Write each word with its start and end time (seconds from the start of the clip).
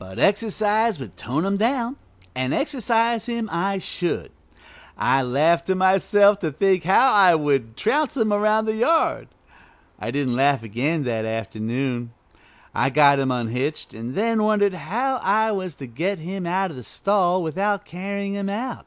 But 0.00 0.18
exercise 0.18 0.98
would 0.98 1.16
tone 1.16 1.44
him 1.44 1.56
down, 1.56 1.94
and 2.34 2.52
exercise 2.52 3.26
him 3.26 3.48
I 3.52 3.78
should. 3.78 4.32
I 4.98 5.22
laughed 5.22 5.68
to 5.68 5.76
myself 5.76 6.40
to 6.40 6.50
think 6.50 6.82
how 6.82 7.12
I 7.12 7.36
would 7.36 7.76
trounce 7.76 8.16
him 8.16 8.32
around 8.32 8.64
the 8.64 8.74
yard. 8.74 9.28
I 9.96 10.10
didn't 10.10 10.34
laugh 10.34 10.64
again 10.64 11.04
that 11.04 11.24
afternoon. 11.24 12.10
I 12.74 12.90
got 12.90 13.20
him 13.20 13.30
unhitched, 13.30 13.94
and 13.94 14.16
then 14.16 14.42
wondered 14.42 14.74
how 14.74 15.18
I 15.18 15.52
was 15.52 15.76
to 15.76 15.86
get 15.86 16.18
him 16.18 16.46
out 16.48 16.72
of 16.72 16.76
the 16.76 16.82
stall 16.82 17.40
without 17.40 17.84
carrying 17.84 18.34
him 18.34 18.48
out. 18.48 18.86